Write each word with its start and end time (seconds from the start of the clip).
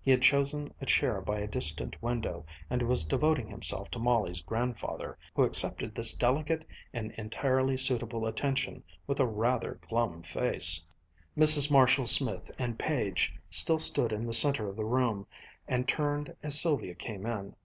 He 0.00 0.12
had 0.12 0.22
chosen 0.22 0.72
a 0.80 0.86
chair 0.86 1.20
by 1.20 1.40
a 1.40 1.48
distant 1.48 2.00
window 2.00 2.46
and 2.70 2.80
was 2.82 3.02
devoting 3.04 3.48
himself 3.48 3.90
to 3.90 3.98
Molly's 3.98 4.40
grandfather, 4.40 5.18
who 5.34 5.42
accepted 5.42 5.92
this 5.92 6.12
delicate 6.12 6.64
and 6.92 7.10
entirely 7.18 7.76
suitable 7.76 8.24
attention 8.24 8.84
with 9.08 9.18
a 9.18 9.26
rather 9.26 9.80
glum 9.88 10.22
face. 10.22 10.84
Mrs. 11.36 11.68
Marshall 11.72 12.06
Smith 12.06 12.48
and 12.60 12.78
Page 12.78 13.34
still 13.50 13.80
stood 13.80 14.12
in 14.12 14.24
the 14.24 14.32
center 14.32 14.68
of 14.68 14.76
the 14.76 14.84
room, 14.84 15.26
and 15.66 15.88
turned 15.88 16.32
as 16.44 16.60
Sylvia 16.60 16.94
came 16.94 17.26
in. 17.26 17.56